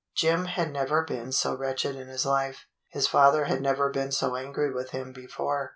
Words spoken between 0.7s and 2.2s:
never been so wretched in